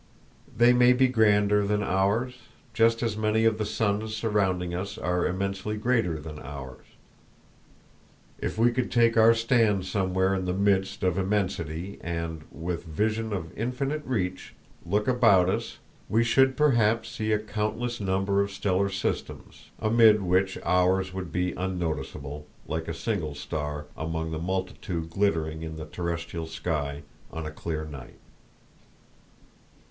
They 0.57 0.73
may 0.73 0.93
be 0.93 1.07
grander 1.07 1.63
than 1.63 1.83
ours, 1.83 2.33
just 2.73 3.03
as 3.03 3.15
many 3.15 3.45
of 3.45 3.59
the 3.59 3.67
suns 3.67 4.15
surrounding 4.15 4.73
us 4.73 4.97
are 4.97 5.27
immensely 5.27 5.77
greater 5.77 6.17
than 6.19 6.39
ours. 6.39 6.87
If 8.39 8.57
we 8.57 8.71
could 8.71 8.91
take 8.91 9.15
our 9.15 9.35
stand 9.35 9.85
somewhere 9.85 10.33
in 10.33 10.45
the 10.45 10.55
midst 10.55 11.03
of 11.03 11.19
immensity 11.19 11.99
and, 12.03 12.45
with 12.49 12.83
vision 12.85 13.31
of 13.31 13.55
infinite 13.55 14.03
reach, 14.03 14.55
look 14.87 15.07
about 15.07 15.51
us, 15.51 15.77
we 16.09 16.23
should 16.23 16.57
perhaps 16.57 17.07
see 17.09 17.31
a 17.31 17.37
countless 17.37 17.99
number 18.01 18.41
of 18.41 18.49
stellar 18.49 18.89
systems, 18.89 19.69
amid 19.77 20.23
which 20.23 20.57
ours 20.63 21.13
would 21.13 21.31
be 21.31 21.51
unnoticeable, 21.53 22.47
like 22.67 22.87
a 22.87 22.93
single 22.95 23.35
star 23.35 23.85
among 23.95 24.31
the 24.31 24.39
multitude 24.39 25.11
glittering 25.11 25.61
in 25.61 25.75
the 25.75 25.85
terrestial 25.85 26.47
sky 26.47 27.03
on 27.29 27.45
a 27.45 27.51
clear 27.51 27.85
night. 27.85 28.17